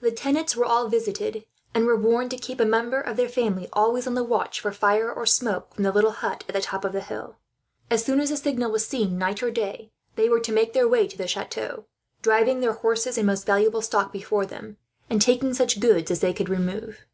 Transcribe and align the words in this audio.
The 0.00 0.10
tenants 0.10 0.56
were 0.56 0.64
all 0.64 0.88
visited, 0.88 1.44
and 1.74 1.84
were 1.84 1.94
warned 1.94 2.30
to 2.30 2.38
keep 2.38 2.58
a 2.58 2.64
member 2.64 2.98
of 3.02 3.18
their 3.18 3.28
family 3.28 3.68
always 3.74 4.06
on 4.06 4.14
the 4.14 4.24
watch 4.24 4.58
for 4.62 4.72
fire, 4.72 5.12
or 5.12 5.26
smoke, 5.26 5.74
from 5.74 5.84
the 5.84 5.92
little 5.92 6.12
hut 6.12 6.42
at 6.48 6.54
the 6.54 6.62
top 6.62 6.86
of 6.86 6.94
the 6.94 7.02
hill. 7.02 7.36
As 7.90 8.02
soon 8.02 8.18
as 8.18 8.30
the 8.30 8.38
signal 8.38 8.70
was 8.72 8.86
seen, 8.86 9.18
night 9.18 9.42
or 9.42 9.50
day, 9.50 9.92
they 10.16 10.30
were 10.30 10.40
to 10.40 10.52
make 10.52 10.72
their 10.72 10.88
way 10.88 11.06
to 11.06 11.18
the 11.18 11.28
chateau, 11.28 11.84
driving 12.22 12.60
their 12.62 12.72
horses 12.72 13.18
and 13.18 13.26
most 13.26 13.44
valuable 13.44 13.82
stock 13.82 14.10
before 14.10 14.46
them, 14.46 14.78
and 15.10 15.20
taking 15.20 15.52
such 15.52 15.80
goods 15.80 16.10
as 16.10 16.20
they 16.20 16.32
could 16.32 16.48
remove. 16.48 17.04